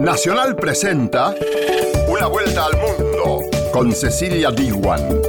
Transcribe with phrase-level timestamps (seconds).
[0.00, 1.34] Nacional presenta
[2.08, 5.20] Una vuelta al mundo con Cecilia Diwan.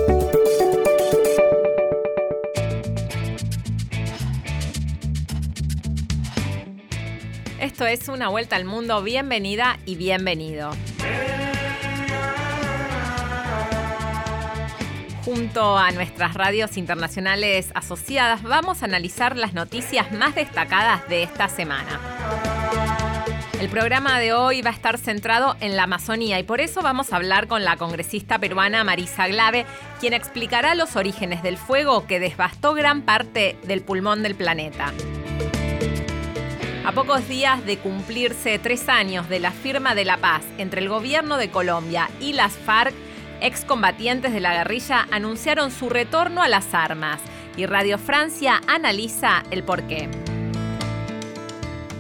[7.60, 9.03] Esto es Una vuelta al mundo.
[9.03, 10.72] Bienvenida y bienvenido.
[15.26, 21.49] Junto a nuestras radios internacionales asociadas vamos a analizar las noticias más destacadas de esta
[21.49, 22.20] semana.
[23.62, 27.13] El programa de hoy va a estar centrado en la Amazonía y por eso vamos
[27.13, 29.67] a hablar con la congresista peruana Marisa Glave,
[29.99, 34.91] quien explicará los orígenes del fuego que devastó gran parte del pulmón del planeta.
[36.83, 40.89] A pocos días de cumplirse tres años de la firma de la paz entre el
[40.89, 42.95] gobierno de Colombia y las FARC,
[43.41, 47.21] excombatientes de la guerrilla anunciaron su retorno a las armas
[47.55, 50.09] y Radio Francia analiza el porqué.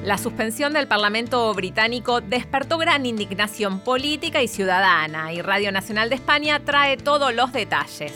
[0.03, 6.15] La suspensión del Parlamento británico despertó gran indignación política y ciudadana y Radio Nacional de
[6.15, 8.11] España trae todos los detalles.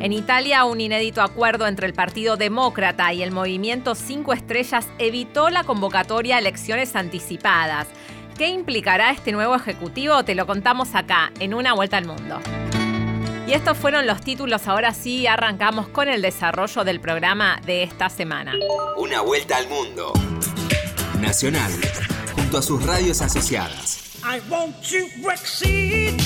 [0.00, 5.48] En Italia, un inédito acuerdo entre el Partido Demócrata y el Movimiento Cinco Estrellas evitó
[5.48, 7.86] la convocatoria a elecciones anticipadas.
[8.36, 10.24] ¿Qué implicará este nuevo ejecutivo?
[10.24, 12.40] Te lo contamos acá, en Una Vuelta al Mundo.
[13.46, 18.08] Y estos fueron los títulos, ahora sí arrancamos con el desarrollo del programa de esta
[18.10, 18.54] semana.
[18.96, 20.12] Una Vuelta al Mundo.
[21.24, 21.72] Nacional,
[22.36, 23.98] junto a sus radios asociadas.
[24.22, 26.20] I want you Brexit.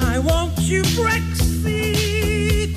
[0.00, 2.76] I want you Brexit.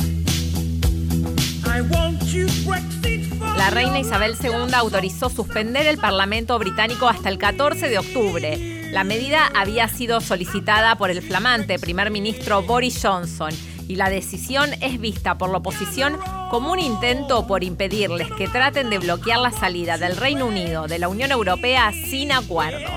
[1.65, 3.33] I want you Brexit.
[3.57, 8.91] La reina Isabel II autorizó suspender el Parlamento británico hasta el 14 de octubre.
[8.91, 13.51] La medida había sido solicitada por el flamante primer ministro Boris Johnson
[13.92, 16.17] y la decisión es vista por la oposición
[16.50, 20.97] como un intento por impedirles que traten de bloquear la salida del Reino Unido de
[20.97, 22.88] la Unión Europea sin acuerdo.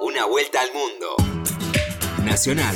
[0.00, 2.24] Una vuelta al mundo.
[2.24, 2.74] Nacional,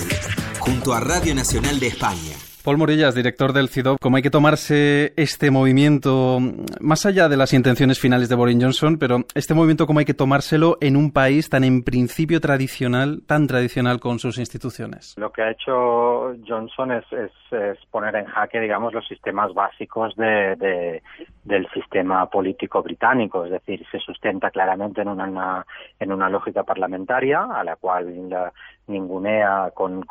[0.59, 2.44] junto a Radio Nacional de España.
[2.65, 6.39] Paul Morillas, director del CIDOB, ¿cómo hay que tomarse este movimiento,
[6.81, 10.15] más allá de las intenciones finales de Boris Johnson, pero este movimiento cómo hay que
[10.15, 15.15] tomárselo en un país tan en principio tradicional, tan tradicional con sus instituciones?
[15.19, 17.05] Lo que ha hecho Johnson es,
[17.91, 21.03] poner en jaque, digamos, los sistemas básicos de,
[21.45, 25.67] del sistema político británico, es decir, se sustenta claramente en una,
[26.01, 28.43] en una lógica parlamentaria a la cual
[28.87, 30.05] ningunea con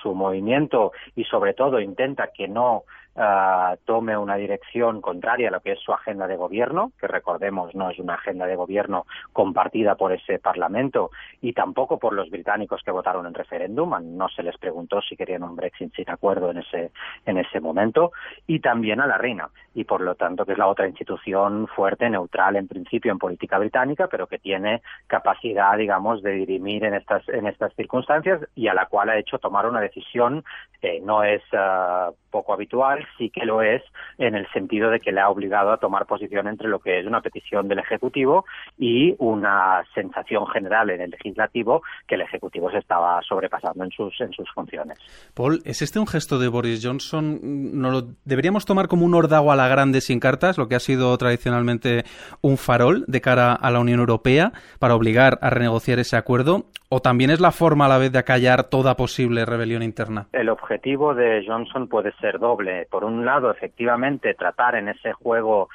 [0.00, 2.84] su movimiento y sobre todo intenta que no
[3.16, 7.74] uh, tome una dirección contraria a lo que es su agenda de gobierno, que recordemos
[7.74, 11.10] no es una agenda de gobierno compartida por ese Parlamento
[11.40, 13.94] y tampoco por los británicos que votaron en referéndum.
[14.16, 16.90] No se les preguntó si querían un Brexit sin acuerdo en ese,
[17.26, 18.12] en ese momento.
[18.46, 19.48] Y también a la reina.
[19.74, 23.58] Y por lo tanto que es la otra institución fuerte, neutral en principio en política
[23.58, 28.74] británica, pero que tiene capacidad, digamos, de dirimir en estas, en estas circunstancias y a
[28.74, 30.44] la cual ha hecho tomar una decisión
[30.80, 33.82] que no es uh, poco habitual, sí que lo es
[34.18, 37.06] en el sentido de que le ha obligado a tomar posición entre lo que es
[37.06, 38.44] una petición del Ejecutivo
[38.78, 44.20] y una sensación general en el legislativo que el Ejecutivo se estaba sobrepasando en sus,
[44.20, 44.98] en sus funciones.
[45.34, 47.40] Paul, ¿es este un gesto de Boris Johnson?
[47.42, 50.80] ¿No lo deberíamos tomar como un ordago a la grande sin cartas, lo que ha
[50.80, 52.04] sido tradicionalmente
[52.40, 56.66] un farol de cara a la Unión Europea para obligar a renegociar ese acuerdo?
[56.88, 60.28] ¿O también es la forma a la vez de acallar toda posible rebelión interna?
[60.32, 62.86] El objetivo de Johnson puede ser doble.
[62.94, 65.68] Por un lado, efectivamente, tratar en ese juego,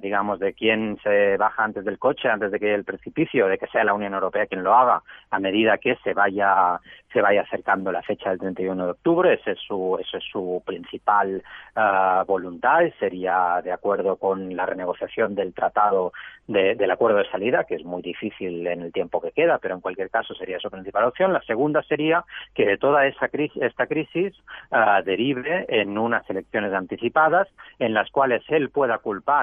[0.00, 3.68] digamos, de quién se baja antes del coche, antes de que el precipicio, de que
[3.68, 6.80] sea la Unión Europea quien lo haga, a medida que se vaya
[7.12, 9.32] se vaya acercando la fecha del 31 de octubre.
[9.32, 11.42] Ese es su, ese es su principal
[11.74, 12.80] uh, voluntad.
[12.98, 16.12] Sería de acuerdo con la renegociación del tratado
[16.46, 19.74] de, del acuerdo de salida, que es muy difícil en el tiempo que queda, pero
[19.74, 21.32] en cualquier caso sería su principal opción.
[21.32, 22.22] La segunda sería
[22.54, 24.34] que de toda esa crisis, esta crisis
[24.70, 27.48] uh, derive en unas elecciones anticipadas
[27.78, 29.35] en las cuales él pueda culpar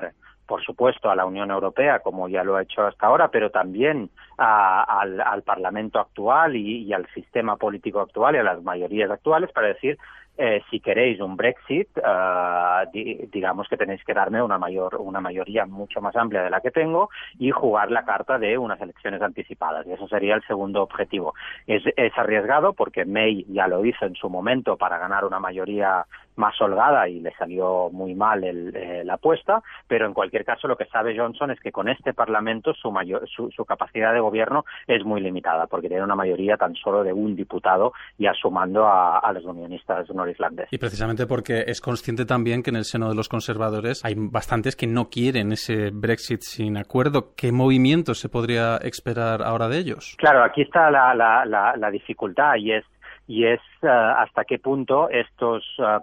[0.45, 4.09] por supuesto, a la Unión Europea, como ya lo ha hecho hasta ahora, pero también
[4.37, 9.51] al, al, Parlamento actual y, y, al sistema político actual y a las mayorías actuales
[9.51, 9.97] para decir
[10.37, 15.21] eh, si queréis un Brexit, uh, di, digamos que tenéis que darme una mayor una
[15.21, 19.21] mayoría mucho más amplia de la que tengo y jugar la carta de unas elecciones
[19.21, 19.85] anticipadas.
[19.85, 21.33] Y eso sería el segundo objetivo.
[21.67, 26.05] Es, es arriesgado porque May ya lo hizo en su momento para ganar una mayoría
[26.35, 30.67] más holgada y le salió muy mal el, eh, la apuesta, pero en cualquier caso
[30.67, 34.19] lo que sabe Johnson es que con este Parlamento su, mayor, su, su, capacidad de
[34.19, 38.87] gobierno es muy limitada porque tiene una mayoría tan solo de un diputado y sumando
[38.87, 40.67] a los unionistas gobierno islandés.
[40.71, 44.75] Y precisamente porque es consciente también que en el seno de los conservadores hay bastantes
[44.75, 47.33] que no quieren ese Brexit sin acuerdo.
[47.35, 50.15] ¿Qué movimiento se podría esperar ahora de ellos?
[50.17, 52.85] Claro, aquí está la, la, la dificultad y es
[53.33, 55.99] y es eh, hasta qué punto estos eh,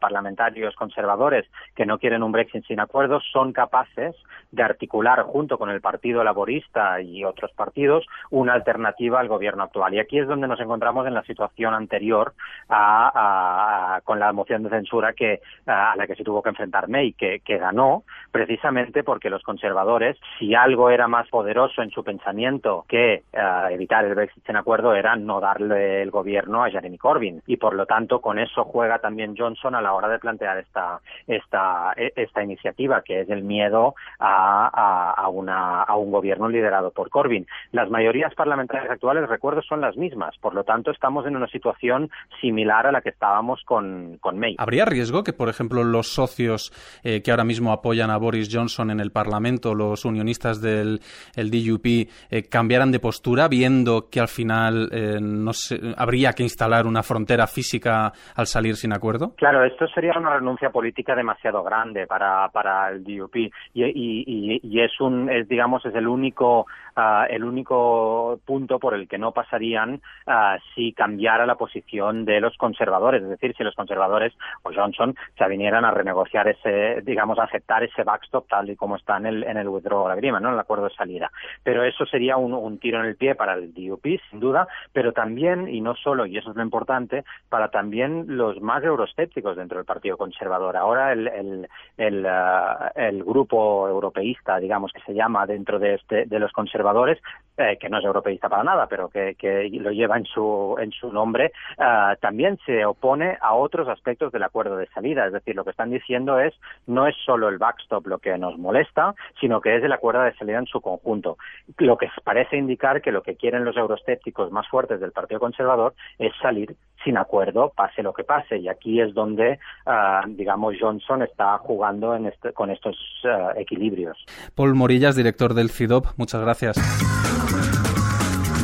[0.00, 1.46] parlamentarios conservadores
[1.76, 4.16] que no quieren un Brexit sin acuerdo son capaces
[4.50, 9.92] de articular junto con el Partido Laborista y otros partidos una alternativa al gobierno actual.
[9.92, 12.32] Y aquí es donde nos encontramos en la situación anterior
[12.70, 17.12] a, con la moción de censura que a la que se tuvo que enfrentar May,
[17.12, 22.86] que, que ganó precisamente porque los conservadores, si algo era más poderoso en su pensamiento
[22.88, 23.22] que eh,
[23.70, 27.74] evitar el Brexit sin acuerdo, era no darle el gobierno a Jeremy Corbyn y por
[27.74, 32.42] lo tanto con eso juega también Johnson a la hora de plantear esta esta esta
[32.42, 37.46] iniciativa que es el miedo a, a, una, a un gobierno liderado por Corbyn.
[37.72, 42.10] Las mayorías parlamentarias actuales, recuerdo, son las mismas, por lo tanto estamos en una situación
[42.40, 44.56] similar a la que estábamos con, con May.
[44.58, 46.72] ¿Habría riesgo que, por ejemplo, los socios
[47.02, 51.00] eh, que ahora mismo apoyan a Boris Johnson en el Parlamento, los unionistas del
[51.34, 55.52] el DUP, eh, cambiaran de postura viendo que al final eh, no
[55.96, 59.34] habría que instalar una frontera física al salir sin acuerdo?
[59.36, 65.00] Claro, esto sería una renuncia política demasiado grande para, para el DUP y, y, es
[65.00, 66.66] un, es, digamos, es el único
[66.96, 72.40] uh, el único punto por el que no pasarían uh, si cambiara la posición de
[72.40, 74.32] los conservadores, es decir, si los conservadores
[74.62, 78.96] o Johnson se vinieran a renegociar ese, digamos, a aceptar ese backstop tal y como
[78.96, 80.48] está en el, en el withdrawal agreement, ¿no?
[80.48, 81.30] En el acuerdo de salida.
[81.62, 85.12] Pero eso sería un, un tiro en el pie para el DUP, sin duda, pero
[85.12, 89.78] también, y no solo, y eso es lo importante, para también los más euroscépticos dentro
[89.78, 90.76] del Partido Conservador.
[90.76, 96.38] Ahora el, el, uh, el grupo europeísta, digamos, que se llama dentro de, este, de
[96.38, 97.18] los conservadores,
[97.56, 100.90] eh, que no es europeísta para nada, pero que, que lo lleva en su, en
[100.92, 105.26] su nombre, uh, también se opone a otros aspectos del acuerdo de salida.
[105.26, 106.54] Es decir, lo que están diciendo es
[106.86, 110.34] no es solo el backstop lo que nos molesta, sino que es el acuerdo de
[110.34, 111.36] salida en su conjunto.
[111.78, 115.94] Lo que parece indicar que lo que quieren los euroscépticos más fuertes del Partido Conservador
[116.18, 118.58] es salir sin acuerdo, pase lo que pase.
[118.58, 124.16] Y aquí es donde, uh, digamos, Johnson está jugando en este, con estos uh, equilibrios.
[124.54, 126.76] Paul Morillas, director del CIDOP, muchas gracias.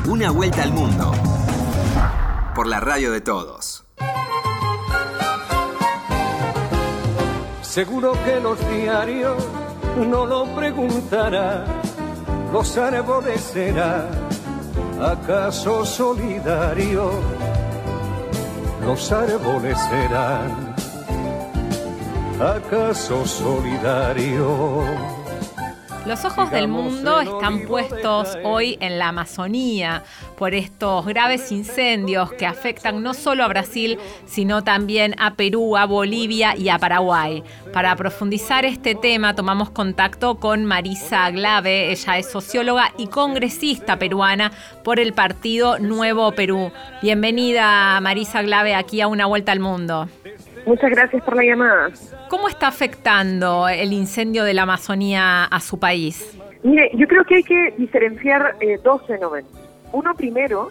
[0.08, 1.12] Una vuelta al mundo
[2.54, 3.86] por la radio de todos.
[7.60, 9.48] Seguro que los diarios
[10.08, 11.64] no lo preguntarán,
[12.52, 14.08] los árboles serán
[15.00, 17.14] acaso solidarios,
[18.84, 20.74] los árboles serán
[22.40, 25.19] acaso solidarios.
[26.06, 30.02] Los ojos del mundo están puestos hoy en la Amazonía
[30.38, 35.84] por estos graves incendios que afectan no solo a Brasil, sino también a Perú, a
[35.84, 37.44] Bolivia y a Paraguay.
[37.72, 44.52] Para profundizar este tema tomamos contacto con Marisa Glave, ella es socióloga y congresista peruana
[44.82, 46.72] por el partido Nuevo Perú.
[47.02, 50.08] Bienvenida Marisa Glave aquí a Una Vuelta al Mundo.
[50.66, 51.90] Muchas gracias por la llamada.
[52.28, 56.38] ¿Cómo está afectando el incendio de la Amazonía a su país?
[56.62, 59.50] Mire, yo creo que hay que diferenciar eh, dos fenómenos.
[59.92, 60.70] Uno primero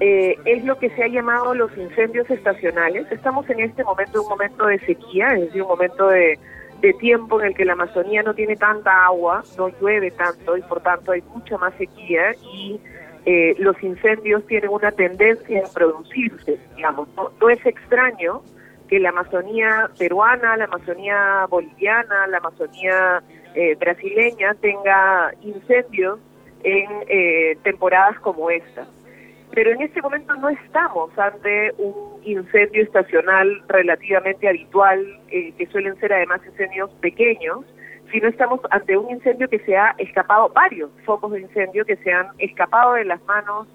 [0.00, 3.06] eh, es lo que se ha llamado los incendios estacionales.
[3.10, 6.38] Estamos en este momento, un momento de sequía, es decir, un momento de,
[6.80, 10.62] de tiempo en el que la Amazonía no tiene tanta agua, no llueve tanto y
[10.62, 12.80] por tanto hay mucha más sequía y
[13.26, 17.08] eh, los incendios tienen una tendencia a producirse, digamos.
[17.40, 18.42] no es extraño
[18.88, 23.22] que la Amazonía peruana, la Amazonía boliviana, la Amazonía
[23.54, 26.18] eh, brasileña tenga incendios
[26.64, 28.86] en eh, temporadas como esta.
[29.52, 35.96] Pero en este momento no estamos ante un incendio estacional relativamente habitual, eh, que suelen
[35.98, 37.64] ser además incendios pequeños,
[38.10, 42.12] sino estamos ante un incendio que se ha escapado, varios focos de incendio que se
[42.12, 43.66] han escapado de las manos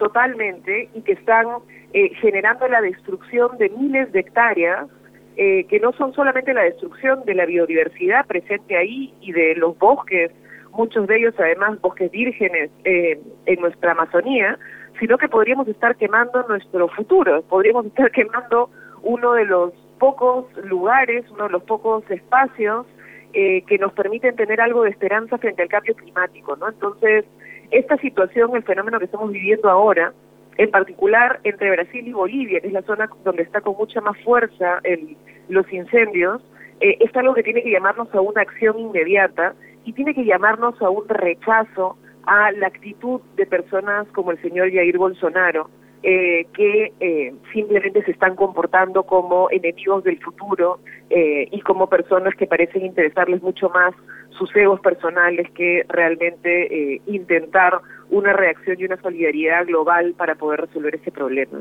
[0.00, 1.46] totalmente y que están
[1.92, 4.88] eh, generando la destrucción de miles de hectáreas,
[5.36, 9.78] eh, que no son solamente la destrucción de la biodiversidad presente ahí y de los
[9.78, 10.32] bosques,
[10.72, 14.58] muchos de ellos además bosques vírgenes eh, en nuestra Amazonía,
[14.98, 18.70] sino que podríamos estar quemando nuestro futuro, podríamos estar quemando
[19.02, 22.86] uno de los pocos lugares, uno de los pocos espacios
[23.32, 26.68] que nos permiten tener algo de esperanza frente al cambio climático, ¿no?
[26.68, 27.24] Entonces,
[27.70, 30.12] esta situación, el fenómeno que estamos viviendo ahora,
[30.56, 34.18] en particular entre Brasil y Bolivia, que es la zona donde está con mucha más
[34.22, 35.16] fuerza el,
[35.48, 36.42] los incendios,
[36.80, 40.80] eh, es algo que tiene que llamarnos a una acción inmediata y tiene que llamarnos
[40.82, 41.96] a un rechazo
[42.26, 45.70] a la actitud de personas como el señor Jair Bolsonaro,
[46.02, 50.80] eh, que eh, simplemente se están comportando como enemigos del futuro
[51.10, 53.92] eh, y como personas que parecen interesarles mucho más
[54.30, 60.94] sus egos personales que realmente intentar una reacción y una solidaridad global para poder resolver
[60.94, 61.60] ese problema.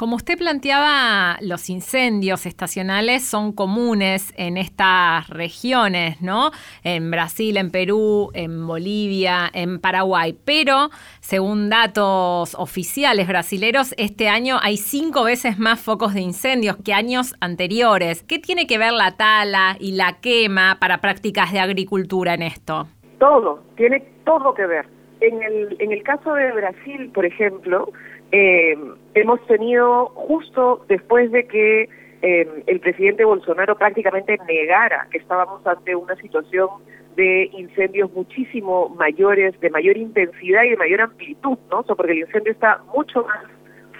[0.00, 6.52] Como usted planteaba, los incendios estacionales son comunes en estas regiones, ¿no?
[6.82, 10.34] En Brasil, en Perú, en Bolivia, en Paraguay.
[10.42, 10.88] Pero,
[11.20, 17.34] según datos oficiales brasileros, este año hay cinco veces más focos de incendios que años
[17.42, 18.22] anteriores.
[18.22, 22.86] ¿Qué tiene que ver la tala y la quema para prácticas de agricultura en esto?
[23.18, 24.86] Todo, tiene todo que ver.
[25.20, 27.92] En el, en el caso de Brasil, por ejemplo,
[28.32, 28.74] eh,
[29.14, 31.88] hemos tenido justo después de que
[32.22, 36.68] eh, el presidente Bolsonaro prácticamente negara que estábamos ante una situación
[37.16, 41.82] de incendios muchísimo mayores, de mayor intensidad y de mayor amplitud, ¿no?
[41.82, 43.44] porque el incendio está mucho más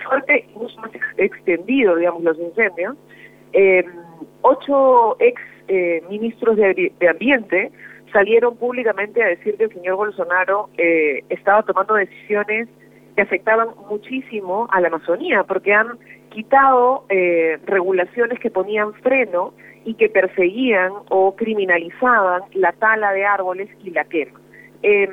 [0.04, 2.96] fuerte y mucho más extendido, digamos, los incendios.
[3.52, 3.84] Eh,
[4.42, 7.70] ocho ex eh, ministros de, de, Ambiente
[8.12, 12.68] salieron públicamente a decir que el señor Bolsonaro eh, estaba tomando decisiones
[13.14, 15.98] que afectaban muchísimo a la Amazonía, porque han
[16.30, 19.52] quitado eh, regulaciones que ponían freno
[19.84, 24.38] y que perseguían o criminalizaban la tala de árboles y la quema.
[24.82, 25.10] Em,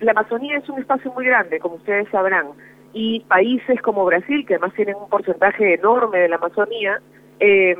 [0.00, 2.48] la Amazonía es un espacio muy grande, como ustedes sabrán,
[2.92, 7.00] y países como Brasil, que además tienen un porcentaje enorme de la Amazonía,
[7.40, 7.76] eh,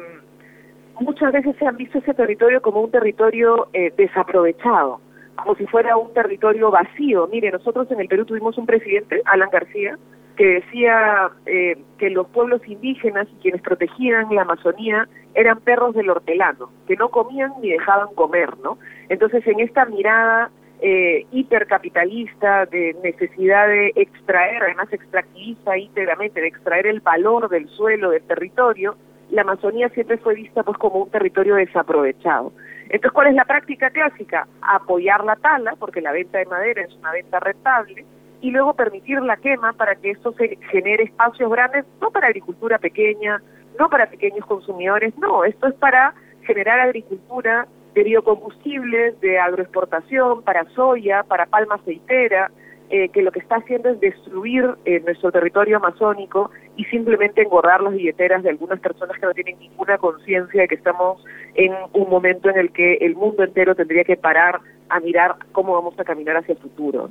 [1.01, 5.01] muchas veces se han visto ese territorio como un territorio eh, desaprovechado
[5.37, 7.29] como si fuera un territorio vacío.
[7.31, 9.99] Mire, nosotros en el Perú tuvimos un presidente, Alan García,
[10.37, 16.11] que decía eh, que los pueblos indígenas y quienes protegían la Amazonía eran perros del
[16.11, 18.79] hortelano, que no comían ni dejaban comer, ¿no?
[19.09, 26.87] Entonces, en esta mirada eh, hipercapitalista de necesidad de extraer, además extractivista íntegramente, de extraer
[26.87, 28.97] el valor del suelo, del territorio,
[29.31, 32.53] la Amazonía siempre fue vista pues como un territorio desaprovechado.
[32.93, 34.47] Entonces, ¿cuál es la práctica clásica?
[34.61, 38.05] Apoyar la tala, porque la venta de madera es una venta rentable,
[38.43, 42.79] y luego permitir la quema para que esto se genere espacios grandes, no para agricultura
[42.79, 43.41] pequeña,
[43.79, 50.65] no para pequeños consumidores, no, esto es para generar agricultura de biocombustibles, de agroexportación, para
[50.75, 52.51] soya, para palma aceitera,
[52.95, 57.81] eh, que lo que está haciendo es destruir eh, nuestro territorio amazónico y simplemente engordar
[57.81, 62.11] las billeteras de algunas personas que no tienen ninguna conciencia de que estamos en un
[62.11, 66.05] momento en el que el mundo entero tendría que parar a mirar cómo vamos a
[66.05, 67.09] caminar hacia el futuro.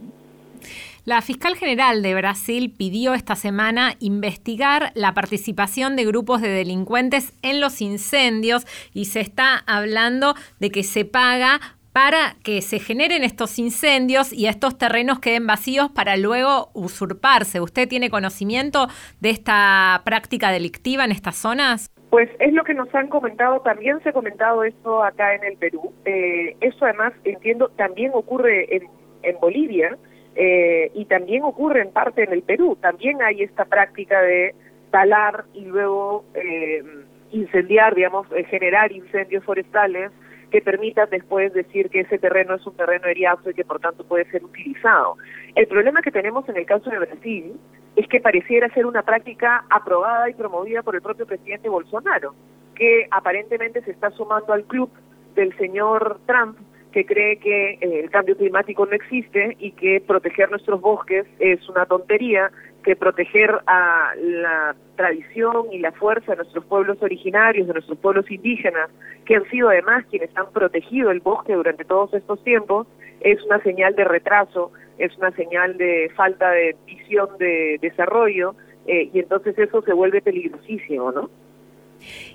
[1.03, 7.33] La fiscal general de Brasil pidió esta semana investigar la participación de grupos de delincuentes
[7.41, 11.59] en los incendios y se está hablando de que se paga
[11.93, 17.59] para que se generen estos incendios y estos terrenos queden vacíos para luego usurparse.
[17.59, 18.87] ¿Usted tiene conocimiento
[19.19, 21.89] de esta práctica delictiva en estas zonas?
[22.09, 25.57] Pues es lo que nos han comentado, también se ha comentado esto acá en el
[25.57, 25.93] Perú.
[26.05, 28.83] Eh, eso además, entiendo, también ocurre en,
[29.23, 29.97] en Bolivia
[30.35, 32.77] eh, y también ocurre en parte en el Perú.
[32.81, 34.55] También hay esta práctica de
[34.91, 36.83] talar y luego eh,
[37.31, 40.11] incendiar, digamos, eh, generar incendios forestales
[40.51, 44.03] que permitan después decir que ese terreno es un terreno eriazo y que por tanto
[44.03, 45.17] puede ser utilizado.
[45.55, 47.53] El problema que tenemos en el caso de Brasil
[47.95, 52.35] es que pareciera ser una práctica aprobada y promovida por el propio presidente Bolsonaro,
[52.75, 54.91] que aparentemente se está sumando al club
[55.35, 56.57] del señor Trump
[56.91, 61.67] que cree que eh, el cambio climático no existe y que proteger nuestros bosques es
[61.69, 62.51] una tontería,
[62.83, 68.29] que proteger a la tradición y la fuerza de nuestros pueblos originarios, de nuestros pueblos
[68.29, 68.89] indígenas,
[69.25, 72.87] que han sido además quienes han protegido el bosque durante todos estos tiempos,
[73.21, 78.55] es una señal de retraso, es una señal de falta de visión de desarrollo,
[78.87, 81.29] eh, y entonces eso se vuelve peligrosísimo, ¿no?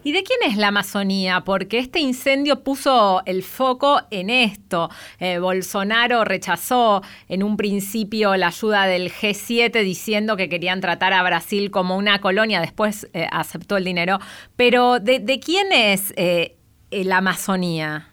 [0.03, 1.43] ¿Y de quién es la Amazonía?
[1.45, 4.89] Porque este incendio puso el foco en esto.
[5.21, 11.23] Eh, Bolsonaro rechazó en un principio la ayuda del G7 diciendo que querían tratar a
[11.23, 14.19] Brasil como una colonia, después eh, aceptó el dinero.
[14.57, 16.57] Pero ¿de, quién es eh,
[16.91, 18.09] la Amazonía?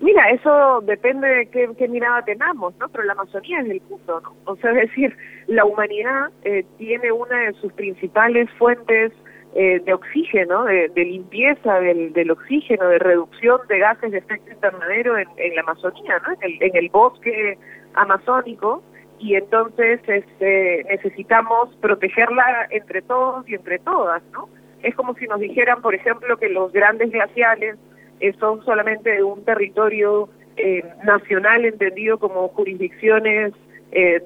[0.00, 2.88] Mira, eso depende de qué, mirada tengamos, ¿no?
[2.90, 4.34] Pero la Amazonía es el mundo, ¿no?
[4.44, 6.30] O sea, es decir, la humanidad
[6.76, 9.12] tiene una de sus principales fuentes
[9.56, 15.16] eh, de oxígeno, de, limpieza del, del, oxígeno, de reducción de gases de efecto invernadero
[15.16, 16.32] en, la Amazonía, ¿no?
[16.32, 17.56] en, el, en el bosque
[17.94, 18.82] amazónico,
[19.20, 24.48] y entonces este, necesitamos protegerla entre todos y entre todas, ¿no?
[24.82, 27.76] Es como si nos dijeran, por ejemplo, que los grandes glaciales
[28.18, 33.52] eh, son solamente de un territorio eh, nacional entendido como jurisdicciones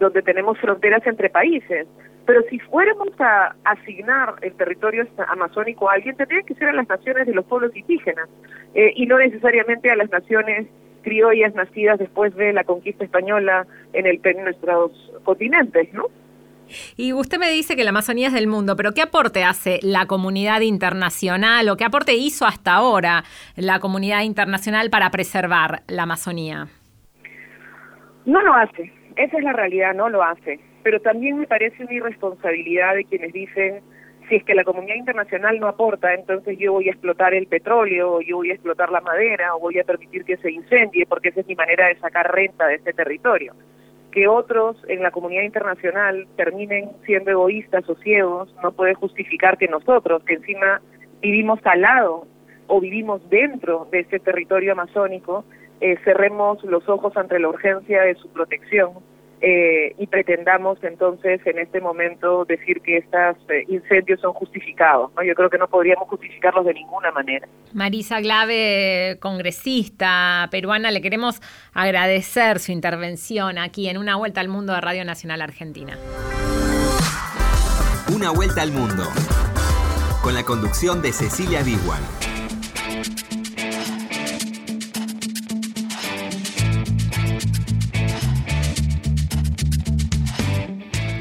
[0.00, 1.87] donde tenemos fronteras entre países
[2.28, 6.87] Pero si fuéramos a asignar el territorio amazónico a alguien, tendría que ser a las
[6.87, 8.28] naciones de los pueblos indígenas
[8.75, 10.66] eh, y no necesariamente a las naciones
[11.00, 14.92] criollas nacidas después de la conquista española en, el, en nuestros
[15.25, 16.08] continentes, ¿no?
[16.99, 20.04] Y usted me dice que la Amazonía es del mundo, pero ¿qué aporte hace la
[20.04, 23.25] comunidad internacional o qué aporte hizo hasta ahora
[23.56, 26.66] la comunidad internacional para preservar la Amazonía?
[28.26, 30.61] No lo hace, esa es la realidad, no lo hace.
[30.82, 33.82] Pero también me parece una irresponsabilidad de quienes dicen,
[34.28, 38.14] si es que la comunidad internacional no aporta, entonces yo voy a explotar el petróleo,
[38.14, 41.30] o yo voy a explotar la madera, o voy a permitir que se incendie, porque
[41.30, 43.54] esa es mi manera de sacar renta de este territorio.
[44.11, 49.68] Que otros en la comunidad internacional terminen siendo egoístas o ciegos no puede justificar que
[49.68, 50.80] nosotros, que encima
[51.20, 52.26] vivimos al lado
[52.66, 55.44] o vivimos dentro de este territorio amazónico,
[55.80, 58.92] eh, cerremos los ojos ante la urgencia de su protección
[59.40, 65.12] eh, y pretendamos entonces en este momento decir que estos eh, incendios son justificados.
[65.14, 65.23] ¿no?
[65.23, 67.47] Yo creo que no podríamos justificarlos de ninguna manera.
[67.73, 71.40] Marisa Glave, congresista peruana, le queremos
[71.73, 75.97] agradecer su intervención aquí en Una Vuelta al Mundo de Radio Nacional Argentina.
[78.14, 79.04] Una Vuelta al Mundo,
[80.23, 82.02] con la conducción de Cecilia Biguan.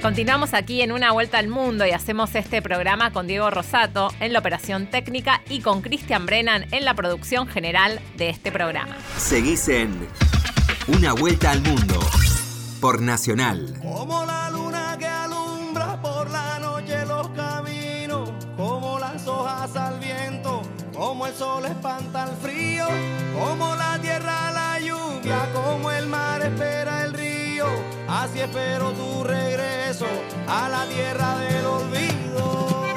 [0.08, 4.32] Continuamos aquí en Una Vuelta al Mundo y hacemos este programa con Diego Rosato en
[4.32, 8.96] la operación técnica y con Cristian Brennan en la producción general de este programa.
[9.18, 10.08] Seguís en
[10.88, 12.00] Una Vuelta al Mundo
[12.80, 13.78] por Nacional.
[13.82, 20.62] Como la luna que alumbra por la noche los caminos, como las hojas al viento,
[20.96, 22.86] como el sol espanta el frío,
[23.38, 27.27] como la tierra la lluvia, como el mar espera el río,
[28.08, 30.06] así espero tu regreso
[30.48, 32.88] a la tierra del olvido.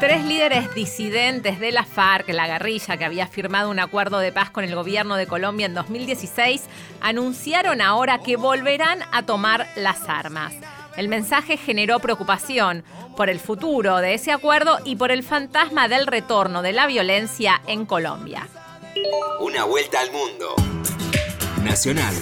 [0.00, 4.50] Tres líderes disidentes de la FARC, la guerrilla que había firmado un acuerdo de paz
[4.50, 6.62] con el gobierno de Colombia en 2016,
[7.00, 10.52] anunciaron ahora que volverán a tomar las armas.
[10.96, 12.82] El mensaje generó preocupación
[13.16, 17.62] por el futuro de ese acuerdo y por el fantasma del retorno de la violencia
[17.66, 18.48] en Colombia.
[19.40, 20.56] Una vuelta al mundo.
[21.62, 22.14] Nacional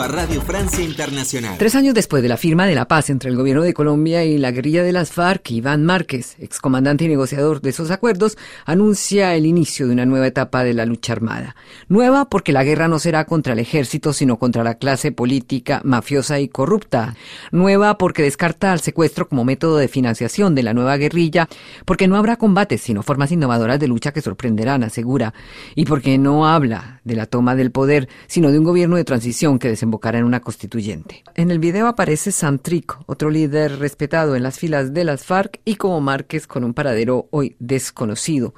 [0.00, 1.56] a Radio Francia Internacional.
[1.58, 4.36] Tres años después de la firma de la paz entre el gobierno de Colombia y
[4.36, 9.46] la guerrilla de las FARC, Iván Márquez, excomandante y negociador de esos acuerdos, anuncia el
[9.46, 11.56] inicio de una nueva etapa de la lucha armada.
[11.88, 16.40] Nueva porque la guerra no será contra el ejército, sino contra la clase política mafiosa
[16.40, 17.14] y corrupta.
[17.50, 21.48] Nueva porque descarta al secuestro como método de financiación de la nueva guerrilla,
[21.86, 25.32] porque no habrá combates, sino formas innovadoras de lucha que sorprenderán, asegura,
[25.74, 29.58] y porque no habla de la toma del poder, sino de un gobierno de transición
[29.58, 31.22] que desembocará en una constituyente.
[31.34, 35.76] En el video aparece Santrico, otro líder respetado en las filas de las FARC y
[35.76, 38.54] como Márquez con un paradero hoy desconocido.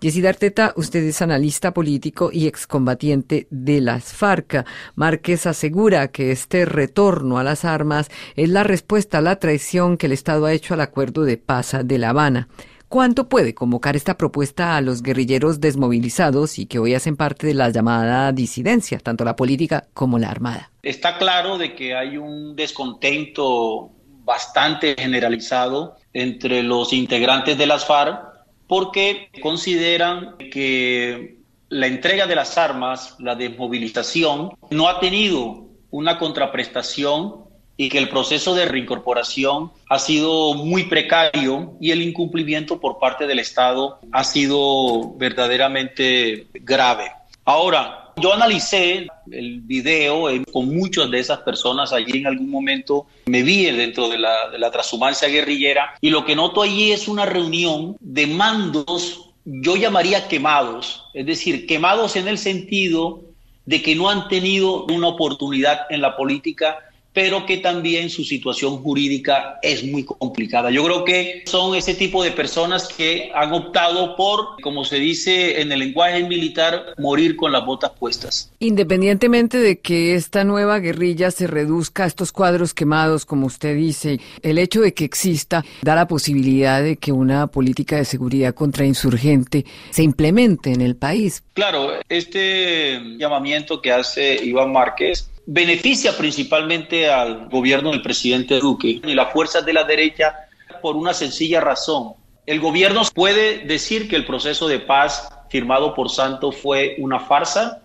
[0.00, 4.64] Yesid Arteta, usted es analista político y excombatiente de las FARC.
[4.96, 10.06] Márquez asegura que este retorno a las armas es la respuesta a la traición que
[10.06, 12.48] el Estado ha hecho al acuerdo de paz de La Habana.
[12.92, 17.54] ¿Cuánto puede convocar esta propuesta a los guerrilleros desmovilizados y que hoy hacen parte de
[17.54, 20.70] la llamada disidencia, tanto la política como la armada?
[20.82, 23.92] Está claro de que hay un descontento
[24.24, 28.26] bastante generalizado entre los integrantes de las FARC
[28.66, 31.38] porque consideran que
[31.70, 38.08] la entrega de las armas, la desmovilización, no ha tenido una contraprestación y que el
[38.08, 44.24] proceso de reincorporación ha sido muy precario y el incumplimiento por parte del Estado ha
[44.24, 47.10] sido verdaderamente grave.
[47.44, 53.42] Ahora, yo analicé el video con muchas de esas personas allí en algún momento, me
[53.42, 57.24] vi dentro de la, de la transhumancia guerrillera y lo que noto allí es una
[57.24, 63.22] reunión de mandos, yo llamaría quemados, es decir, quemados en el sentido
[63.64, 66.78] de que no han tenido una oportunidad en la política
[67.12, 70.70] pero que también su situación jurídica es muy complicada.
[70.70, 75.60] Yo creo que son ese tipo de personas que han optado por, como se dice
[75.60, 78.50] en el lenguaje militar, morir con las botas puestas.
[78.58, 84.20] Independientemente de que esta nueva guerrilla se reduzca a estos cuadros quemados, como usted dice,
[84.42, 89.64] el hecho de que exista da la posibilidad de que una política de seguridad contrainsurgente
[89.90, 91.42] se implemente en el país.
[91.54, 99.14] Claro, este llamamiento que hace Iván Márquez beneficia principalmente al gobierno del presidente Duque y
[99.14, 100.34] las fuerzas de la derecha
[100.80, 102.14] por una sencilla razón.
[102.46, 107.82] El gobierno puede decir que el proceso de paz firmado por Santos fue una farsa,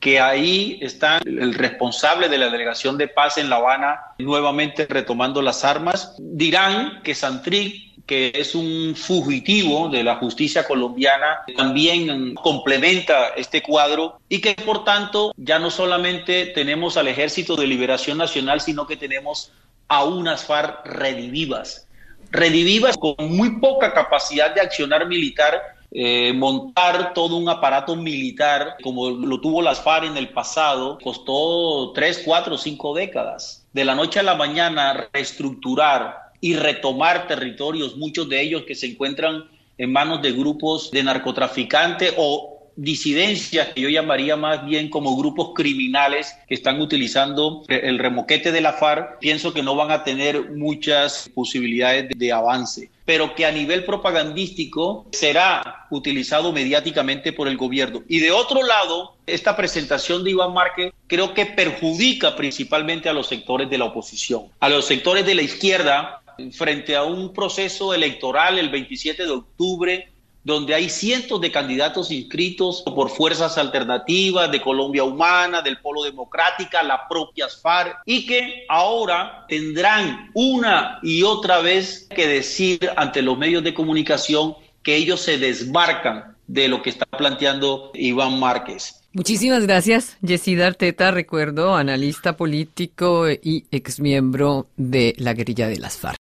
[0.00, 5.42] que ahí está el responsable de la delegación de paz en La Habana nuevamente retomando
[5.42, 6.16] las armas.
[6.18, 14.18] Dirán que Santric que es un fugitivo de la justicia colombiana, también complementa este cuadro
[14.28, 18.96] y que por tanto ya no solamente tenemos al Ejército de Liberación Nacional, sino que
[18.96, 19.52] tenemos
[19.86, 21.86] a unas FARC redivivas,
[22.32, 29.10] redivivas con muy poca capacidad de accionar militar eh, montar todo un aparato militar como
[29.10, 33.64] lo tuvo las FARC en el pasado costó tres, cuatro, cinco décadas.
[33.72, 38.86] De la noche a la mañana reestructurar y retomar territorios, muchos de ellos que se
[38.86, 39.44] encuentran
[39.78, 45.50] en manos de grupos de narcotraficantes o disidencias que yo llamaría más bien como grupos
[45.54, 50.52] criminales que están utilizando el remoquete de la FARC, pienso que no van a tener
[50.52, 58.02] muchas posibilidades de, avance, pero que a nivel propagandístico será utilizado mediáticamente por el gobierno.
[58.08, 63.26] Y de otro lado, esta presentación de Iván Márquez creo que perjudica principalmente a los
[63.26, 66.19] sectores de la oposición, a los sectores de la izquierda
[66.52, 72.82] frente a un proceso electoral el 27 de octubre donde hay cientos de candidatos inscritos
[72.82, 79.44] por fuerzas alternativas de Colombia Humana, del Polo Democrática, la propia FARC, y que ahora
[79.48, 85.36] tendrán una y otra vez que decir ante los medios de comunicación que ellos se
[85.36, 88.96] desmarcan de lo que está planteando Iván Márquez.
[89.12, 96.19] Muchísimas gracias, Yesid Arteta, recuerdo, analista político y exmiembro de la guerrilla de las FARC.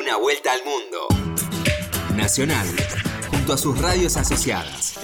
[0.00, 1.08] Una vuelta al mundo.
[2.16, 2.66] Nacional
[3.52, 4.98] a sus radios asociadas.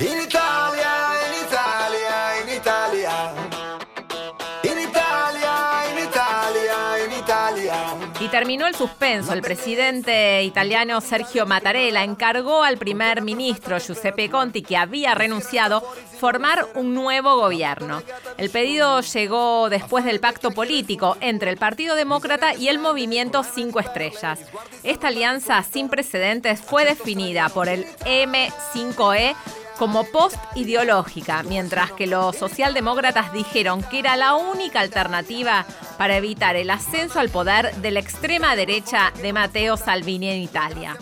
[8.46, 9.32] Terminó el suspenso.
[9.32, 15.82] El presidente italiano Sergio Mattarella encargó al primer ministro Giuseppe Conti, que había renunciado,
[16.20, 18.04] formar un nuevo gobierno.
[18.38, 23.80] El pedido llegó después del pacto político entre el Partido Demócrata y el Movimiento Cinco
[23.80, 24.38] Estrellas.
[24.85, 29.35] Esta alianza sin precedentes fue definida por el M5E
[29.78, 35.66] como post-ideológica, mientras que los socialdemócratas dijeron que era la única alternativa
[35.98, 40.96] para evitar el ascenso al poder de la extrema derecha de Matteo Salvini en Italia.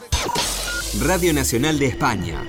[1.00, 2.42] Radio Nacional de España.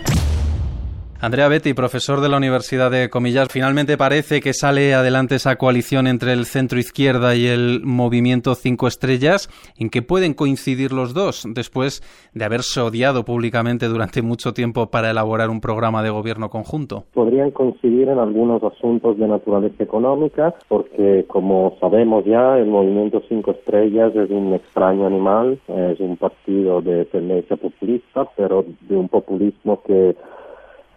[1.25, 6.05] Andrea Betty, profesor de la Universidad de Comillas, finalmente parece que sale adelante esa coalición
[6.05, 9.49] entre el centro izquierda y el movimiento Cinco Estrellas.
[9.75, 12.03] ¿En qué pueden coincidir los dos después
[12.35, 17.05] de haberse odiado públicamente durante mucho tiempo para elaborar un programa de gobierno conjunto?
[17.15, 23.49] Podrían coincidir en algunos asuntos de naturaleza económica, porque como sabemos ya, el movimiento Cinco
[23.49, 29.81] Estrellas es un extraño animal, es un partido de tendencia populista, pero de un populismo
[29.81, 30.15] que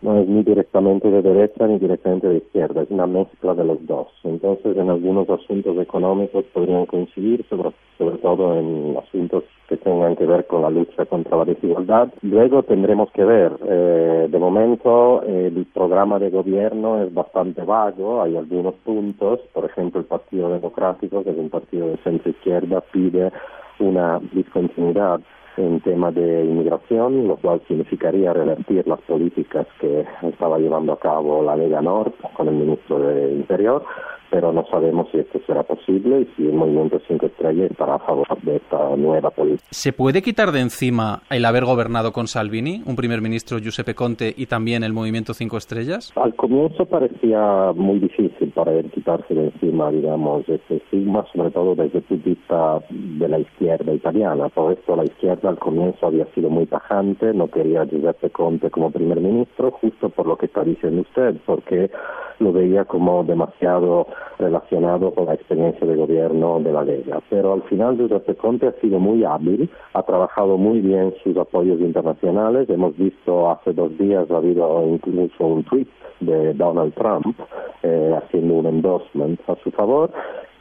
[0.03, 3.85] no es ni directamente de derecha ni directamente de izquierda, es una mezcla de los
[3.87, 4.09] dos.
[4.25, 10.25] Entonces, en algunos asuntos económicos podrían coincidir, sobre, sobre todo en asuntos que tengan que
[10.25, 12.09] ver con la lucha contra la desigualdad.
[12.23, 18.37] Luego tendremos que ver, eh, de momento el programa de gobierno es bastante vago, hay
[18.37, 23.31] algunos puntos, por ejemplo el Partido Democrático, que es un partido de centro izquierda, pide
[23.79, 25.21] una discontinuidad
[25.59, 31.43] en tema de inmigración, lo cual significaría revertir las políticas que estaba llevando a cabo
[31.43, 33.85] la Lega Nord con el ministro de Interior
[34.31, 37.99] pero no sabemos si esto será posible y si el Movimiento Cinco Estrellas estará a
[37.99, 39.67] favor de esta nueva política.
[39.71, 44.35] ¿Se puede quitar de encima el haber gobernado con Salvini, un primer ministro Giuseppe Conte
[44.37, 46.13] y también el Movimiento Cinco Estrellas?
[46.17, 48.38] Al comienzo parecía muy difícil
[48.73, 53.29] él quitarse de encima, digamos, este estigma, sobre todo desde el punto de vista de
[53.29, 54.49] la izquierda italiana.
[54.49, 58.71] Por esto la izquierda al comienzo había sido muy tajante, no quería a Giuseppe Conte
[58.71, 61.91] como primer ministro, justo por lo que está diciendo usted, porque
[62.39, 64.07] lo veía como demasiado
[64.39, 67.21] relacionado con la experiencia de gobierno de la Lega.
[67.29, 71.81] Pero al final Giuseppe Conte ha sido muy hábil, ha trabajado muy bien sus apoyos
[71.81, 72.69] internacionales.
[72.71, 75.89] Hemos visto hace dos días ha habido incluso un tweet
[76.21, 77.39] de Donald Trump
[77.83, 80.11] eh, haciendo un endorsement a su favor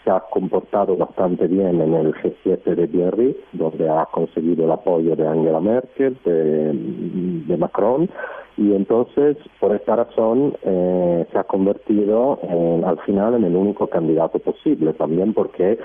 [0.08, 5.17] se ha comportado bastante bien en el G7 de Biarritz, donde ha conseguido el apoyo
[5.17, 8.10] de Angela Merkel, de, de Macron,
[8.56, 12.39] y entonces por esta razón eh, se ha convertido
[12.86, 15.78] al final en el único candidato posible también porque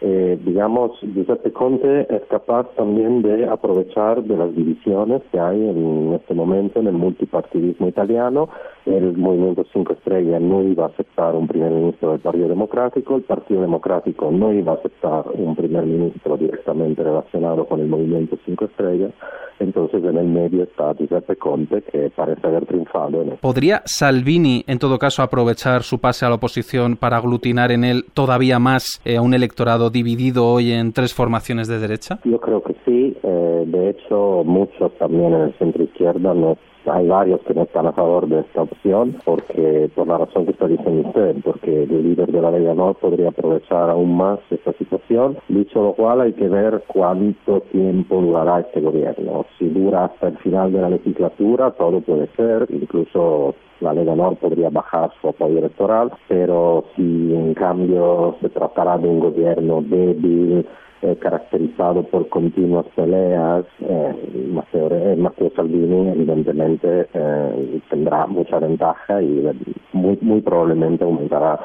[0.00, 6.14] eh, digamos, Giuseppe Conte es capaz también de aprovechar de las divisiones que hay en
[6.14, 8.48] este momento en el multipartidismo italiano.
[8.86, 13.22] El Movimiento 5 Estrellas no iba a aceptar un primer ministro del Partido Democrático, el
[13.22, 18.64] Partido Democrático no iba a aceptar un primer ministro directamente relacionado con el Movimiento 5
[18.66, 19.12] Estrellas.
[19.60, 24.78] Entonces en el medio está Giuseppe Conte que parece haber triunfado en ¿Podría Salvini en
[24.78, 29.16] todo caso aprovechar su pase a la oposición para aglutinar en él todavía más eh,
[29.16, 32.18] a un electorado dividido hoy en tres formaciones de derecha?
[32.24, 33.16] Yo creo que sí.
[33.22, 37.86] Eh, de hecho, muchos también en el centro izquierda no hay varios que no están
[37.86, 42.02] a favor de esta opción porque por la razón que está diciendo usted, porque el
[42.02, 44.72] líder de la Lega no podría aprovechar aún más esta
[45.08, 45.38] situación.
[45.48, 49.46] Dicho lo cual, hay que ver cuánto tiempo durará este gobierno.
[49.58, 54.36] Si dura hasta el final de la legislatura, todo puede ser, incluso la Lega Nord
[54.36, 60.66] podría bajar su apoyo electoral, pero si en cambio se tratará de un gobierno débil,
[61.00, 69.22] eh, caracterizado por continuas peleas, eh, Matteo, eh, Matteo, Salvini evidentemente eh, tendrá mucha ventaja
[69.22, 69.48] y
[69.92, 71.60] muy, muy probablemente aumentará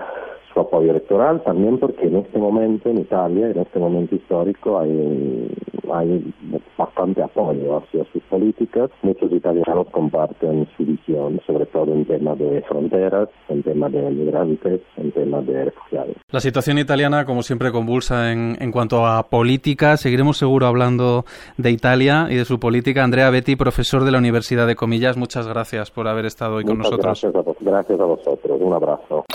[0.54, 5.50] su apoyo electoral, también porque en este momento en Italia, en este momento histórico, hay,
[5.92, 6.34] hay
[6.78, 8.89] bastante apoyo hacia sus políticas.
[9.02, 14.82] Muchos italianos comparten su visión, sobre todo en temas de fronteras, en temas de migrantes,
[14.98, 16.16] en temas de refugiados.
[16.30, 19.98] La situación italiana, como siempre, convulsa en, en cuanto a política.
[19.98, 21.26] Seguiremos seguro hablando
[21.58, 23.04] de Italia y de su política.
[23.04, 26.78] Andrea Betti, profesor de la Universidad de Comillas, muchas gracias por haber estado hoy con
[26.78, 27.22] nosotros.
[27.22, 28.62] Gracias a, gracias a vosotros.
[28.62, 29.26] Un abrazo.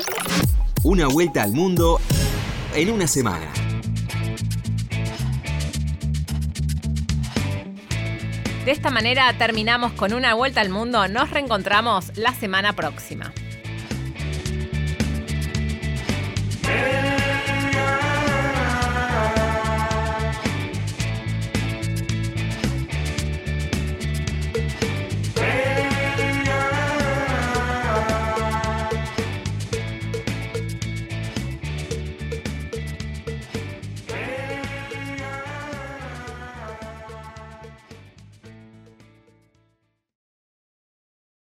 [0.84, 2.00] Una vuelta al mundo
[2.72, 3.52] en una semana.
[8.64, 11.08] De esta manera terminamos con una vuelta al mundo.
[11.08, 13.32] Nos reencontramos la semana próxima.